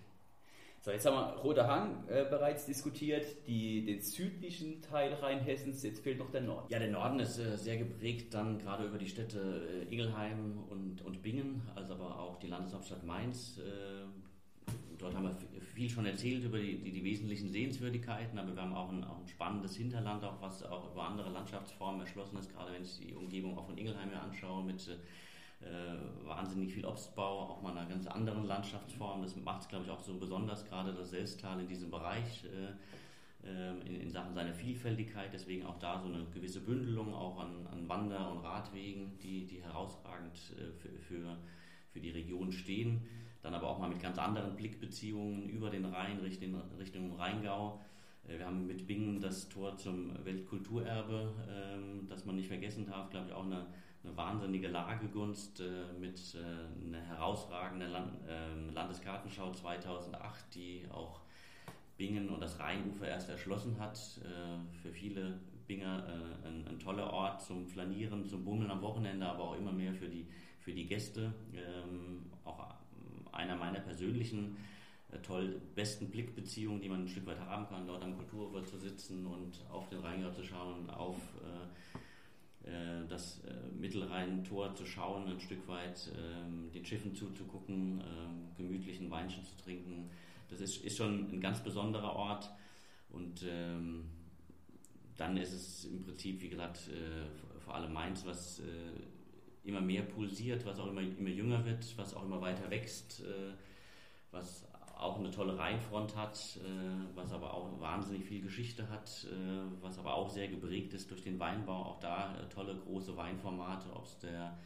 [0.83, 6.03] So, jetzt haben wir Roter Hang äh, bereits diskutiert, die, den südlichen Teil Rheinhessens, jetzt
[6.03, 6.73] fehlt noch der Norden.
[6.73, 11.03] Ja, der Norden ist äh, sehr geprägt dann gerade über die Städte äh, Ingelheim und,
[11.03, 13.59] und Bingen, also aber auch die Landeshauptstadt Mainz.
[13.59, 15.37] Äh, dort haben wir
[15.75, 19.19] viel schon erzählt über die, die, die, wesentlichen Sehenswürdigkeiten, aber wir haben auch ein, auch
[19.19, 23.15] ein, spannendes Hinterland, auch was auch über andere Landschaftsformen erschlossen ist, gerade wenn ich die
[23.15, 24.99] Umgebung auch von Ingelheim anschaue mit
[25.61, 29.23] äh, wahnsinnig viel Obstbau, auch mal einer ganz anderen Landschaftsform.
[29.23, 33.47] Das macht es, glaube ich, auch so besonders, gerade das Selztal in diesem Bereich äh,
[33.47, 35.31] äh, in, in, Sachen seiner Vielfältigkeit.
[35.33, 39.63] Deswegen auch da so eine gewisse Bündelung auch an, an Wander- und Radwegen, die, die
[39.63, 41.37] herausragend äh, für, für,
[41.91, 43.03] für die Region stehen.
[43.43, 47.81] Dann aber auch mal mit ganz anderen Blickbeziehungen über den Rhein Richtung, Richtung Rheingau.
[48.29, 53.11] Äh, wir haben mit Bingen das Tor zum Weltkulturerbe, ähm, das man nicht vergessen darf,
[53.11, 53.67] glaube ich, auch eine
[54.03, 61.21] eine wahnsinnige Lagegunst äh, mit äh, einer herausragenden Land, äh, Landeskartenschau 2008, die auch
[61.97, 63.99] Bingen und das Rheinufer erst erschlossen hat.
[64.25, 69.27] Äh, für viele Binger äh, ein, ein, toller Ort zum Flanieren, zum Bummeln am Wochenende,
[69.27, 70.27] aber auch immer mehr für die,
[70.61, 71.35] für die Gäste.
[71.55, 72.75] Ähm, auch
[73.33, 74.57] einer meiner persönlichen
[75.13, 78.79] äh, toll besten Blickbeziehungen, die man ein Stück weit haben kann, dort am Kulturufer zu
[78.79, 81.99] sitzen und auf den Rheingau zu schauen, auf äh,
[83.09, 89.45] das äh, Mittelrhein-Tor zu schauen, ein Stück weit ähm, den Schiffen zuzugucken, ähm, gemütlichen Weinchen
[89.45, 90.11] zu trinken.
[90.49, 92.51] Das ist, ist schon ein ganz besonderer Ort
[93.11, 94.05] und ähm,
[95.17, 98.63] dann ist es im Prinzip, wie gesagt, äh, vor allem Mainz, was
[99.63, 103.23] immer mehr pulsiert, was auch immer, immer jünger wird, was auch immer weiter wächst,
[104.31, 104.67] was
[105.01, 109.99] auch eine tolle Rheinfront hat, äh, was aber auch wahnsinnig viel Geschichte hat, äh, was
[109.99, 111.83] aber auch sehr geprägt ist durch den Weinbau.
[111.85, 114.59] Auch da äh, tolle große Weinformate, ob es der,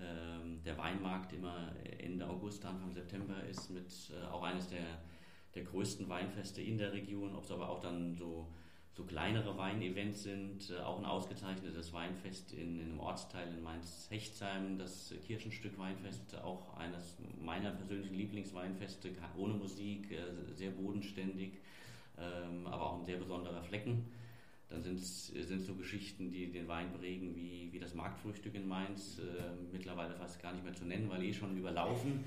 [0.00, 3.92] ähm, der Weinmarkt immer Ende August, Anfang September ist, mit
[4.30, 5.00] auch eines der,
[5.54, 8.48] der größten Weinfeste in der Region, ob es aber auch dann so
[8.94, 14.78] so kleinere Weinevents sind, äh, auch ein ausgezeichnetes Weinfest in, in einem Ortsteil in Mainz-Hechtsheim,
[14.78, 21.52] das Kirchenstück Weinfest, auch eines meiner persönlichen Lieblingsweinfeste, ohne Musik, äh, sehr bodenständig,
[22.18, 24.04] ähm, aber auch ein sehr besonderer Flecken.
[24.68, 29.18] Dann sind es so Geschichten, die den Wein prägen, wie, wie das Marktfrühstück in Mainz,
[29.18, 29.22] äh,
[29.70, 32.24] mittlerweile fast gar nicht mehr zu nennen, weil eh schon überlaufen.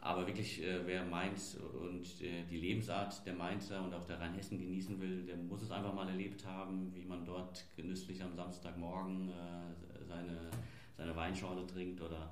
[0.00, 4.58] Aber wirklich, äh, wer Mainz und äh, die Lebensart der Mainzer und auch der Rheinhessen
[4.58, 9.28] genießen will, der muss es einfach mal erlebt haben, wie man dort genüsslich am Samstagmorgen
[9.28, 10.50] äh, seine,
[10.96, 12.30] seine Weinschorle trinkt oder,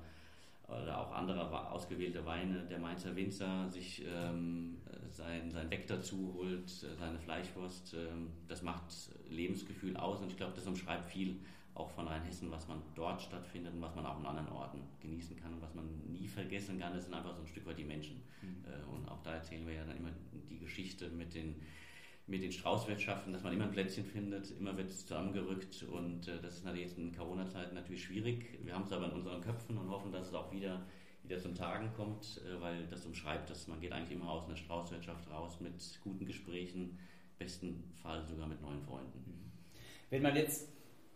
[0.67, 2.65] oder auch andere ausgewählte Weine.
[2.69, 4.77] Der Mainzer Winzer sich ähm,
[5.11, 7.95] sein, sein Weck dazu holt, seine Fleischwurst.
[7.95, 8.85] Ähm, das macht
[9.29, 11.37] Lebensgefühl aus und ich glaube, das umschreibt viel
[11.77, 15.35] auch von Rheinhessen, was man dort stattfindet und was man auch an anderen Orten genießen
[15.37, 17.83] kann und was man nie vergessen kann, das sind einfach so ein Stück weit die
[17.83, 18.21] Menschen.
[18.41, 18.65] Mhm.
[18.65, 20.11] Äh, und auch da erzählen wir ja dann immer
[20.49, 21.55] die Geschichte mit den,
[22.25, 26.41] mit den Straußwirtschaften, dass man immer ein Plätzchen findet, immer wird es zusammengerückt und äh,
[26.41, 28.59] das ist natürlich jetzt in Corona-Zeiten natürlich schwierig.
[28.63, 30.81] Wir haben es aber in unseren Köpfen und hoffen, dass es auch wieder
[31.27, 34.55] wieder zum Tagen kommt, äh, weil das umschreibt, dass man geht eigentlich immer aus einer
[34.55, 36.97] Straußwirtschaft raus mit guten Gesprächen,
[37.37, 39.51] besten Fall sogar mit neuen Freunden.
[40.09, 40.69] Wenn man jetzt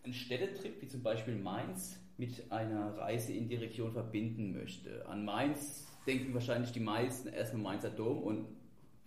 [0.04, 5.08] einen Städtetrip, wie zum Beispiel Mainz, mit einer Reise in die Region verbinden möchte.
[5.08, 8.48] An Mainz denken wahrscheinlich die meisten erstmal Mainzer Dom und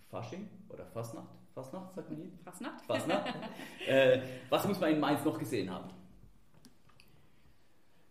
[0.09, 1.29] Fasching oder Fastnacht.
[1.53, 2.31] Fastnacht, sagt man hier?
[2.43, 2.85] Fastnacht.
[2.85, 3.33] Fastnacht.
[3.87, 5.89] äh, was muss man in Mainz noch gesehen haben?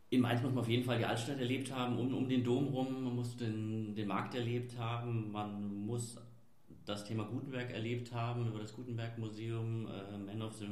[0.09, 2.69] In Mainz muss man auf jeden Fall die Altstadt erlebt haben, um, um den Dom
[2.69, 6.17] rum, man muss den, den Markt erlebt haben, man muss
[6.87, 10.67] das Thema Gutenberg erlebt haben, über das Gutenberg Museum, äh, Man of the,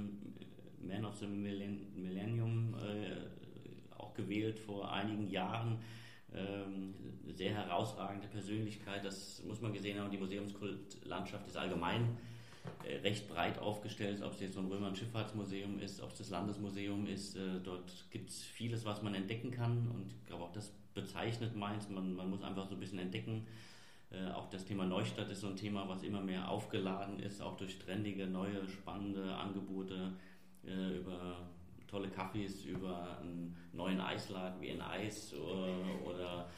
[0.83, 5.79] Man of the Millennium äh, auch gewählt vor einigen Jahren.
[6.35, 6.95] Ähm,
[7.35, 10.11] sehr herausragende Persönlichkeit, das muss man gesehen haben.
[10.11, 12.17] Die Museumskultlandschaft ist allgemein
[12.85, 16.19] äh, recht breit aufgestellt, ob es jetzt so ein Römer- und Schifffahrtsmuseum ist, ob es
[16.19, 17.37] das Landesmuseum ist.
[17.37, 21.55] Äh, dort gibt es vieles, was man entdecken kann und ich glaube auch das bezeichnet
[21.57, 21.89] Mainz.
[21.89, 23.47] Man, man muss einfach so ein bisschen entdecken.
[24.11, 27.57] Äh, auch das Thema Neustadt ist so ein Thema, was immer mehr aufgeladen ist, auch
[27.57, 30.13] durch trendige, neue, spannende Angebote
[30.65, 31.49] über
[31.89, 35.35] tolle Kaffees, über einen neuen Eisladen wie ein Eis
[36.05, 36.49] oder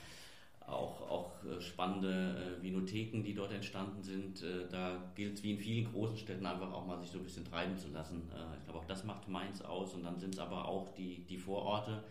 [0.67, 4.43] auch, auch äh, spannende äh, Vinotheken, die dort entstanden sind.
[4.43, 7.25] Äh, da gilt es wie in vielen großen Städten einfach auch mal sich so ein
[7.25, 8.23] bisschen treiben zu lassen.
[8.59, 11.37] Ich glaube, auch das macht Mainz aus und dann sind es aber auch die, die
[11.37, 12.03] Vororte,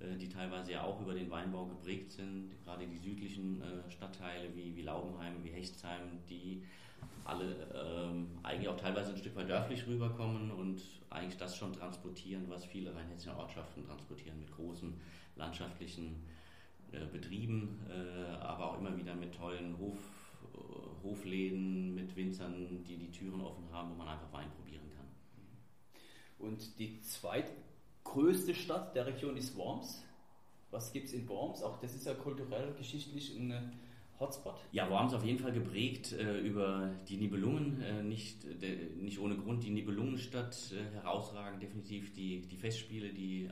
[0.00, 4.82] die teilweise ja auch über den Weinbau geprägt sind, gerade die südlichen Stadtteile wie, wie
[4.82, 6.62] Laubenheim, wie Hechtsheim, die
[7.24, 12.44] alle ähm, eigentlich auch teilweise ein Stück weit dörflich rüberkommen und eigentlich das schon transportieren,
[12.48, 14.94] was viele rheinhessische Ortschaften transportieren mit großen
[15.36, 16.22] landschaftlichen
[16.92, 19.98] äh, betrieben, äh, aber auch immer wieder mit tollen Hof,
[20.54, 25.06] äh, Hofläden, mit Winzern, die die Türen offen haben, wo man einfach Wein probieren kann.
[26.38, 30.04] Und die zweitgrößte Stadt der Region ist Worms.
[30.70, 31.62] Was gibt es in Worms?
[31.62, 33.72] Auch das ist ja kulturell, geschichtlich ein
[34.20, 34.54] Hotspot?
[34.72, 37.80] Ja, Worms auf jeden Fall geprägt äh, über die Nibelungen.
[37.82, 41.62] Äh, nicht, de, nicht ohne Grund die Nibelungenstadt äh, herausragend.
[41.62, 43.50] Definitiv die, die Festspiele, die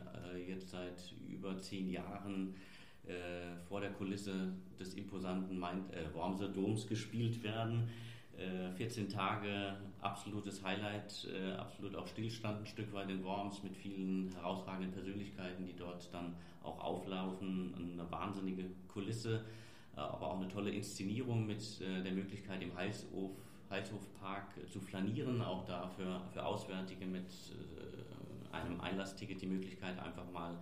[0.48, 2.54] jetzt seit über zehn Jahren
[3.06, 7.88] äh, vor der Kulisse des imposanten Main, äh, Wormser Doms gespielt werden.
[8.36, 13.76] Äh, 14 Tage, absolutes Highlight, äh, absolut auch Stillstand ein Stück weit in Worms mit
[13.76, 17.74] vielen herausragenden Persönlichkeiten, die dort dann auch auflaufen.
[17.74, 19.40] Eine wahnsinnige Kulisse, äh,
[19.94, 23.30] aber auch eine tolle Inszenierung mit äh, der Möglichkeit im Heilshof,
[23.70, 27.24] Heilshofpark zu flanieren, auch da für, für Auswärtige mit
[28.52, 30.58] einem Einlassticket die Möglichkeit einfach mal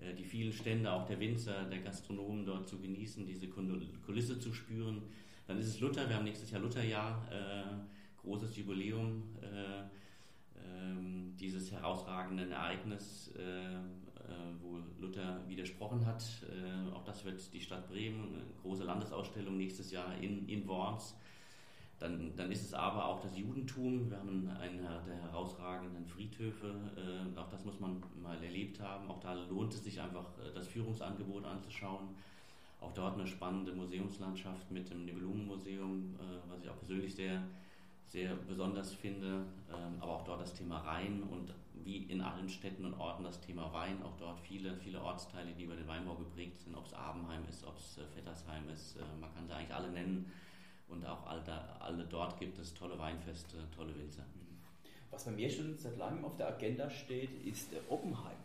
[0.00, 4.52] äh, die vielen Stände, auch der Winzer, der Gastronomen dort zu genießen, diese Kulisse zu
[4.52, 5.02] spüren.
[5.46, 9.86] Dann ist es Luther, wir haben nächstes Jahr Lutherjahr, äh, großes Jubiläum, äh, äh,
[11.38, 13.78] dieses herausragende Ereignis, äh, äh,
[14.60, 16.24] wo Luther widersprochen hat.
[16.94, 21.14] auch das wird die Stadt Bremen, eine große Landesausstellung nächstes Jahr in, in Worms.
[21.98, 24.10] Dann, dann, ist es aber auch das Judentum.
[24.10, 26.74] Wir haben einen der herausragenden Friedhöfe.
[26.96, 29.08] Äh, auch das muss man mal erlebt haben.
[29.10, 32.08] Auch da lohnt es sich einfach, äh, das Führungsangebot anzuschauen.
[32.80, 37.42] Auch dort eine spannende Museumslandschaft mit dem Nibelungenmuseum, äh, was ich auch persönlich sehr,
[38.08, 39.46] sehr besonders finde.
[39.70, 41.54] Ähm, aber auch dort das Thema Rhein und
[41.84, 44.02] wie in allen Städten und Orten das Thema Wein.
[44.02, 46.74] Auch dort viele, viele Ortsteile, die über den Weinbau geprägt sind.
[46.74, 48.96] Ob es Abenheim ist, ob es Vettersheim ist.
[49.20, 50.32] man kann sie eigentlich alle nennen
[50.88, 51.42] und auch alle,
[51.80, 54.24] alle dort gibt es tolle Weinfeste, tolle Winzer.
[55.10, 58.36] Was bei mir schon seit langem auf der Agenda steht, ist Oppenheim.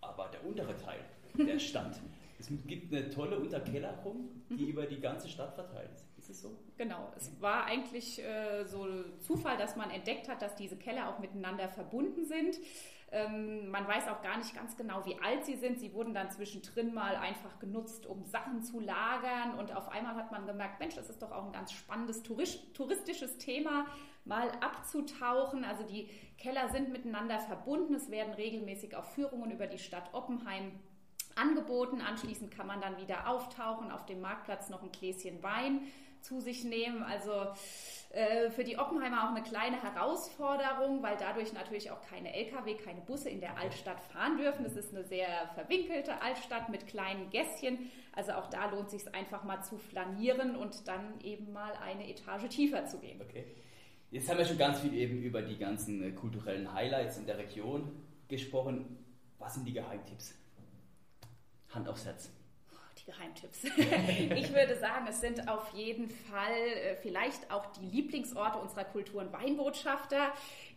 [0.00, 1.00] Aber der untere Teil
[1.36, 2.00] der Stadt.
[2.38, 4.68] Es gibt eine tolle Unterkellerung, die mhm.
[4.68, 6.13] über die ganze Stadt verteilt ist.
[6.32, 6.56] So?
[6.76, 7.12] Genau.
[7.16, 8.86] Es war eigentlich äh, so
[9.18, 12.58] Zufall, dass man entdeckt hat, dass diese Keller auch miteinander verbunden sind.
[13.14, 15.78] Ähm, man weiß auch gar nicht ganz genau, wie alt sie sind.
[15.78, 19.56] Sie wurden dann zwischendrin mal einfach genutzt, um Sachen zu lagern.
[19.56, 23.38] Und auf einmal hat man gemerkt, Mensch, das ist doch auch ein ganz spannendes touristisches
[23.38, 23.86] Thema,
[24.24, 25.64] mal abzutauchen.
[25.64, 27.94] Also die Keller sind miteinander verbunden.
[27.94, 30.72] Es werden regelmäßig auch Führungen über die Stadt Oppenheim
[31.36, 32.00] angeboten.
[32.00, 35.82] Anschließend kann man dann wieder auftauchen, auf dem Marktplatz noch ein Gläschen Wein
[36.24, 37.02] zu sich nehmen.
[37.02, 37.32] Also
[38.10, 43.00] äh, für die Oppenheimer auch eine kleine Herausforderung, weil dadurch natürlich auch keine Lkw, keine
[43.00, 44.64] Busse in der Altstadt fahren dürfen.
[44.64, 47.90] Es ist eine sehr verwinkelte Altstadt mit kleinen Gässchen.
[48.12, 52.08] Also auch da lohnt es sich einfach mal zu flanieren und dann eben mal eine
[52.08, 53.20] Etage tiefer zu gehen.
[53.20, 53.44] Okay.
[54.10, 57.38] Jetzt haben wir schon ganz viel eben über die ganzen äh, kulturellen Highlights in der
[57.38, 57.90] Region
[58.28, 59.04] gesprochen.
[59.38, 60.34] Was sind die Geheimtipps?
[61.70, 62.30] Hand aufs Herz
[63.06, 63.64] Geheimtipps.
[64.36, 69.22] ich würde sagen, es sind auf jeden Fall äh, vielleicht auch die Lieblingsorte unserer Kultur-
[69.22, 70.32] und Weinbotschafter.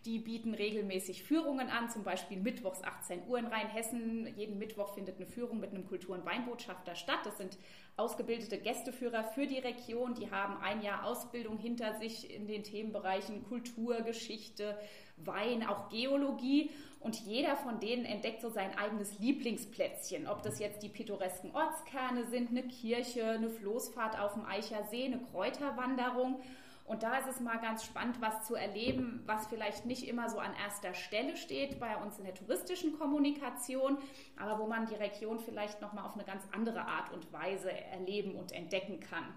[0.05, 4.33] Die bieten regelmäßig Führungen an, zum Beispiel mittwochs 18 Uhr in Rheinhessen.
[4.37, 7.19] Jeden Mittwoch findet eine Führung mit einem Kultur- und Weinbotschafter statt.
[7.25, 7.57] Das sind
[7.97, 10.13] ausgebildete Gästeführer für die Region.
[10.13, 14.77] Die haben ein Jahr Ausbildung hinter sich in den Themenbereichen Kultur, Geschichte,
[15.17, 16.71] Wein, auch Geologie.
[17.07, 20.27] Und jeder von denen entdeckt so sein eigenes Lieblingsplätzchen.
[20.27, 25.05] Ob das jetzt die pittoresken Ortskerne sind, eine Kirche, eine Floßfahrt auf dem Eicher See,
[25.05, 26.41] eine Kräuterwanderung.
[26.83, 30.37] Und da ist es mal ganz spannend, was zu erleben, was vielleicht nicht immer so
[30.37, 33.97] an erster Stelle steht bei uns in der touristischen Kommunikation,
[34.37, 37.71] aber wo man die Region vielleicht noch mal auf eine ganz andere Art und Weise
[37.71, 39.33] erleben und entdecken kann.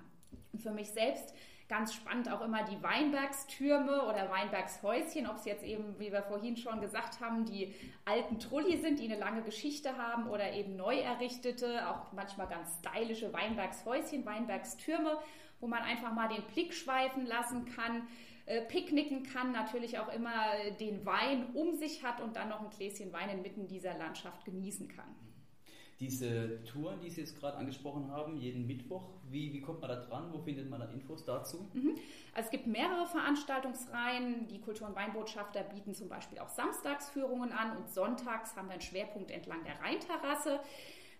[0.53, 1.33] Und für mich selbst
[1.71, 6.57] ganz spannend auch immer die Weinbergstürme oder Weinbergshäuschen, ob es jetzt eben, wie wir vorhin
[6.59, 10.99] schon gesagt haben, die alten Trulli sind, die eine lange Geschichte haben oder eben neu
[10.99, 15.19] errichtete, auch manchmal ganz stylische Weinbergshäuschen, Weinbergstürme
[15.61, 18.09] wo man einfach mal den Blick schweifen lassen kann,
[18.47, 20.35] äh, picknicken kann, natürlich auch immer
[20.81, 24.89] den Wein um sich hat und dann noch ein Gläschen Wein inmitten dieser Landschaft genießen
[24.89, 25.15] kann.
[26.01, 29.97] Diese Touren, die Sie jetzt gerade angesprochen haben, jeden Mittwoch, wie, wie kommt man da
[29.97, 30.33] dran?
[30.33, 31.69] Wo findet man da Infos dazu?
[31.75, 31.95] Mhm.
[32.33, 34.49] Also es gibt mehrere Veranstaltungsreihen.
[34.49, 38.81] Die Kultur- und Weinbotschafter bieten zum Beispiel auch Samstagsführungen an und sonntags haben wir einen
[38.81, 40.61] Schwerpunkt entlang der Rheinterrasse.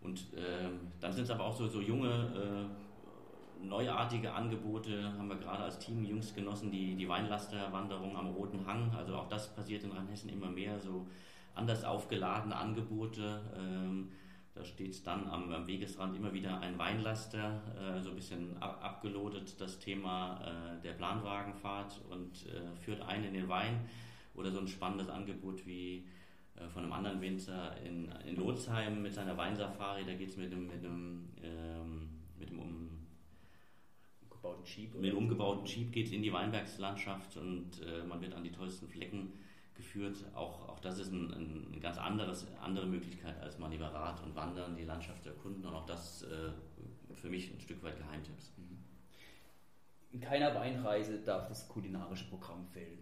[0.02, 2.69] Und ähm, dann sind es aber auch so, so junge
[3.62, 8.91] neuartige Angebote haben wir gerade als Team Jungs genossen, die, die Weinlasterwanderung am Roten Hang.
[8.95, 11.08] Also auch das passiert in Rheinhessen immer mehr, so
[11.56, 13.41] anders aufgeladene Angebote.
[13.58, 14.12] Ähm,
[14.54, 18.80] da steht dann am, am, Wegesrand immer wieder ein Weinlaster, äh, so ein bisschen ab,
[18.82, 23.88] abgelodet das Thema äh, der Planwagenfahrt und äh, führt einen in den Wein.
[24.38, 26.08] Oder so ein spannendes Angebot wie
[26.56, 30.06] äh, von einem anderen Winzer in, in Lotsheim mit seiner Weinsafari.
[30.06, 32.89] Da geht es mit einem, mit einem, ähm, mit einem um
[34.47, 34.95] umgebauten Jeep.
[34.95, 38.52] Mit dem umgebauten Jeep geht es in die Weinbergslandschaft und äh, man wird an die
[38.52, 39.34] tollsten Flecken
[39.76, 40.17] geführt.
[40.34, 44.23] Auch, auch das ist ein, ein, eine ganz anderes, andere Möglichkeit als mal lieber Rad
[44.23, 45.65] und Wandern, die Landschaft erkunden.
[45.65, 46.52] Und auch das äh,
[47.13, 48.54] für mich ein Stück weit Geheimtipps.
[48.58, 48.78] Mhm.
[50.12, 53.00] In keiner Weinreise darf das kulinarische Programm fehlen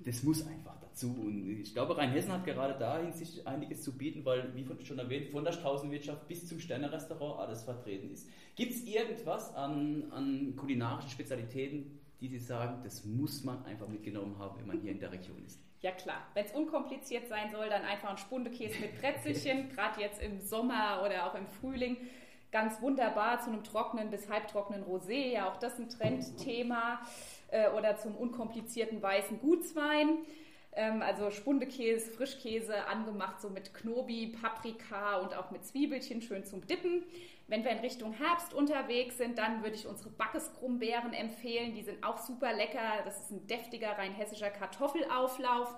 [0.00, 1.08] das muss einfach dazu.
[1.08, 5.30] Und ich glaube, Rheinhessen hat gerade da hinsichtlich einiges zu bieten, weil, wie schon erwähnt,
[5.30, 8.28] von der Straußenwirtschaft bis zum Sternerestaurant alles vertreten ist.
[8.56, 14.38] Gibt es irgendwas an, an kulinarischen Spezialitäten, die Sie sagen, das muss man einfach mitgenommen
[14.38, 15.60] haben, wenn man hier in der Region ist?
[15.80, 20.20] Ja klar, wenn es unkompliziert sein soll, dann einfach ein Spundekäse mit Brezelchen, gerade jetzt
[20.20, 21.96] im Sommer oder auch im Frühling.
[22.50, 27.00] Ganz wunderbar zu einem trockenen bis halbtrockenen Rosé, ja auch das ein Trendthema
[27.48, 30.18] äh, oder zum unkomplizierten weißen Gutswein.
[30.72, 36.66] Ähm, also Spundekäse, Frischkäse, angemacht so mit Knobi, Paprika und auch mit Zwiebelchen, schön zum
[36.66, 37.04] Dippen.
[37.46, 41.74] Wenn wir in Richtung Herbst unterwegs sind, dann würde ich unsere Backesgrumbeeren empfehlen.
[41.74, 43.02] Die sind auch super lecker.
[43.04, 45.74] Das ist ein deftiger rheinhessischer Kartoffelauflauf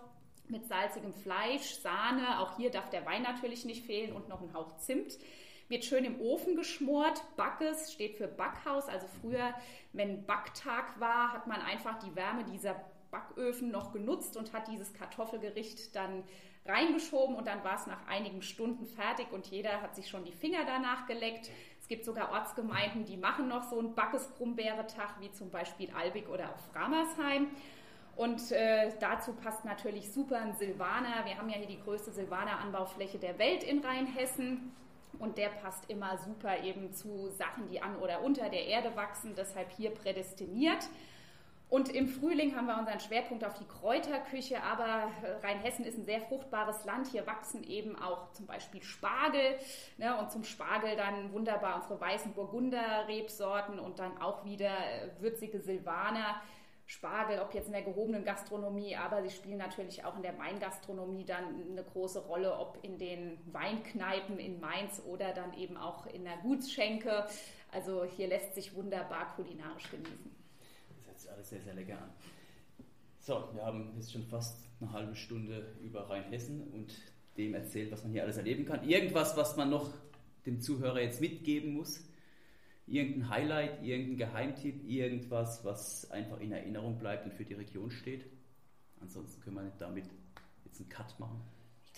[0.48, 2.40] mit salzigem Fleisch, Sahne.
[2.40, 5.16] Auch hier darf der Wein natürlich nicht fehlen und noch ein Hauch Zimt
[5.70, 7.22] wird schön im Ofen geschmort.
[7.36, 8.88] Backes steht für Backhaus.
[8.88, 9.54] Also früher,
[9.92, 12.76] wenn Backtag war, hat man einfach die Wärme dieser
[13.10, 16.22] Backöfen noch genutzt und hat dieses Kartoffelgericht dann
[16.66, 20.32] reingeschoben und dann war es nach einigen Stunden fertig und jeder hat sich schon die
[20.32, 21.50] Finger danach geleckt
[21.90, 26.72] gibt sogar Ortsgemeinden, die machen noch so einen Backes-Brumbeere-Tag, wie zum Beispiel Albig oder auch
[26.72, 27.48] Framersheim.
[28.14, 31.24] Und äh, dazu passt natürlich super ein Silvaner.
[31.24, 34.72] Wir haben ja hier die größte Silvaner-Anbaufläche der Welt in Rheinhessen.
[35.18, 39.34] Und der passt immer super eben zu Sachen, die an oder unter der Erde wachsen,
[39.36, 40.88] deshalb hier prädestiniert.
[41.70, 45.08] Und im Frühling haben wir unseren Schwerpunkt auf die Kräuterküche, aber
[45.44, 47.06] Rheinhessen ist ein sehr fruchtbares Land.
[47.06, 49.56] Hier wachsen eben auch zum Beispiel Spargel
[49.96, 54.72] ne, und zum Spargel dann wunderbar unsere weißen Burgunder-Rebsorten und dann auch wieder
[55.20, 56.42] würzige Silvaner.
[56.90, 61.24] Spargel, ob jetzt in der gehobenen Gastronomie, aber sie spielen natürlich auch in der Weingastronomie
[61.24, 66.24] dann eine große Rolle, ob in den Weinkneipen in Mainz oder dann eben auch in
[66.24, 67.26] der Gutsschenke.
[67.70, 70.40] Also hier lässt sich wunderbar kulinarisch genießen
[71.40, 72.10] alles sehr, sehr lecker an.
[73.18, 76.94] So, wir haben jetzt schon fast eine halbe Stunde über Rheinhessen und
[77.36, 78.86] dem erzählt, was man hier alles erleben kann.
[78.86, 79.90] Irgendwas, was man noch
[80.46, 82.04] dem Zuhörer jetzt mitgeben muss?
[82.90, 88.26] Irgendein Highlight, irgendein Geheimtipp, irgendwas, was einfach in Erinnerung bleibt und für die Region steht?
[89.00, 90.04] Ansonsten können wir damit
[90.64, 91.40] jetzt einen Cut machen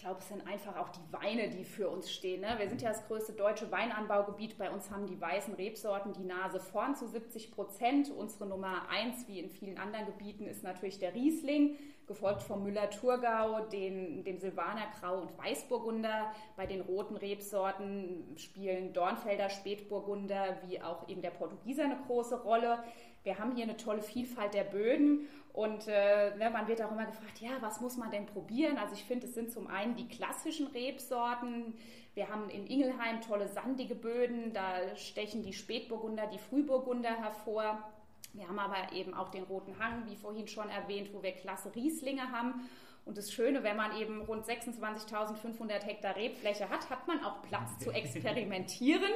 [0.02, 2.40] glaube, es sind einfach auch die Weine, die für uns stehen.
[2.40, 2.56] Ne?
[2.58, 4.58] Wir sind ja das größte deutsche Weinanbaugebiet.
[4.58, 8.10] Bei uns haben die weißen Rebsorten die Nase vorn zu 70 Prozent.
[8.10, 11.76] Unsere Nummer eins, wie in vielen anderen Gebieten, ist natürlich der Riesling,
[12.06, 16.32] gefolgt vom Müller-Thurgau, dem Silvaner Grau und Weißburgunder.
[16.56, 22.82] Bei den roten Rebsorten spielen Dornfelder Spätburgunder wie auch eben der Portugieser eine große Rolle.
[23.24, 27.06] Wir haben hier eine tolle Vielfalt der Böden und äh, ne, man wird auch immer
[27.06, 28.78] gefragt, ja, was muss man denn probieren?
[28.78, 31.74] Also ich finde, es sind zum einen die klassischen Rebsorten.
[32.14, 37.78] Wir haben in Ingelheim tolle sandige Böden, da stechen die Spätburgunder, die Frühburgunder hervor.
[38.34, 41.74] Wir haben aber eben auch den Roten Hang, wie vorhin schon erwähnt, wo wir klasse
[41.74, 42.68] Rieslinge haben.
[43.04, 47.78] Und das Schöne, wenn man eben rund 26.500 Hektar Rebfläche hat, hat man auch Platz
[47.80, 49.10] zu experimentieren.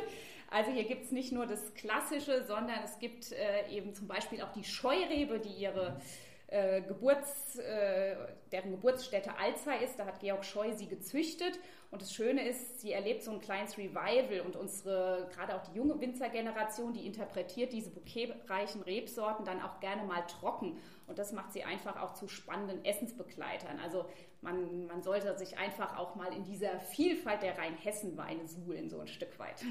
[0.51, 4.43] Also hier gibt es nicht nur das Klassische, sondern es gibt äh, eben zum Beispiel
[4.43, 6.01] auch die Scheurebe, die ihre
[6.49, 8.15] äh, Geburts, äh,
[8.53, 9.99] deren Geburtsstätte Alzey ist.
[9.99, 11.59] Da hat Georg Scheu sie gezüchtet.
[11.91, 15.77] Und das Schöne ist, sie erlebt so ein kleines Revival und unsere, gerade auch die
[15.77, 20.79] junge Winzergeneration, die interpretiert diese bouquetreichen Rebsorten dann auch gerne mal trocken.
[21.07, 23.79] Und das macht sie einfach auch zu spannenden Essensbegleitern.
[23.79, 24.07] Also
[24.41, 29.09] man, man sollte sich einfach auch mal in dieser Vielfalt der Rheinhessen-Weine suhlen, so ein
[29.09, 29.65] Stück weit.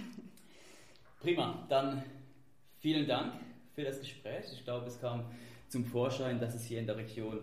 [1.19, 2.03] Prima, dann
[2.79, 3.33] vielen Dank
[3.73, 4.45] für das Gespräch.
[4.53, 5.25] Ich glaube, es kam
[5.75, 7.41] zum Vorschein, dass es hier in der Region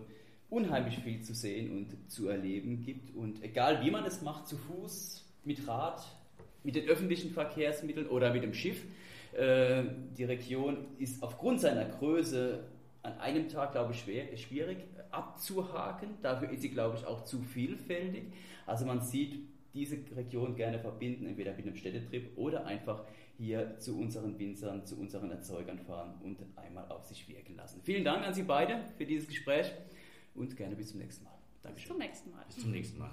[0.49, 3.15] unheimlich viel zu sehen und zu erleben gibt.
[3.15, 6.03] Und egal wie man es macht, zu Fuß, mit Rad,
[6.63, 8.81] mit den öffentlichen Verkehrsmitteln oder mit dem Schiff,
[9.33, 9.83] äh,
[10.17, 12.63] die Region ist aufgrund seiner Größe
[13.03, 14.79] an einem Tag, glaube ich, schwer, schwierig
[15.11, 16.17] abzuhaken.
[16.23, 18.23] Dafür ist sie, glaube ich, auch zu vielfältig.
[18.65, 23.03] Also man sieht diese Region gerne verbinden, entweder mit einem Städtetrip oder einfach
[23.43, 27.81] hier zu unseren Winzern, zu unseren Erzeugern fahren und einmal auf sich wirken lassen.
[27.83, 29.71] Vielen Dank an Sie beide für dieses Gespräch
[30.33, 31.33] und gerne bis zum nächsten Mal.
[31.61, 31.83] Dankeschön.
[31.83, 32.45] Bis zum nächsten Mal.
[32.45, 33.11] Bis zum nächsten Mal.